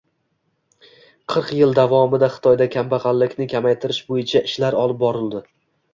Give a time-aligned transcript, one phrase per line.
[1.33, 5.45] Qirq yil davomida Xitoyda kambag‘allikni kamaytirish bo‘yicha ishlar olib borildi.